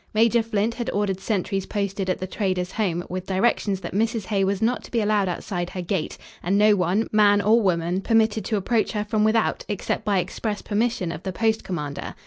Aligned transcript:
Major 0.15 0.41
Flint 0.41 0.73
had 0.73 0.89
ordered 0.89 1.19
sentries 1.19 1.67
posted 1.67 2.09
at 2.09 2.17
the 2.17 2.25
trader's 2.25 2.71
home, 2.71 3.03
with 3.07 3.27
directions 3.27 3.81
that 3.81 3.93
Mrs. 3.93 4.25
Hay 4.25 4.43
was 4.43 4.59
not 4.59 4.83
to 4.83 4.89
be 4.89 4.99
allowed 4.99 5.29
outside 5.29 5.69
her 5.69 5.81
gate, 5.83 6.17
and 6.41 6.57
no 6.57 6.75
one, 6.75 7.07
man 7.11 7.39
or 7.39 7.61
woman, 7.61 8.01
permitted 8.01 8.43
to 8.45 8.57
approach 8.57 8.93
her 8.93 9.05
from 9.05 9.23
without 9.23 9.63
except 9.69 10.03
by 10.03 10.17
express 10.17 10.63
permission 10.63 11.11
of 11.11 11.21
the 11.21 11.31
post 11.31 11.63
commander. 11.63 12.15